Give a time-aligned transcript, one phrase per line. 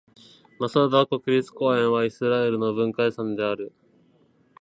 [0.59, 3.71] マサダ国立公園はイスラエルの文化遺産である。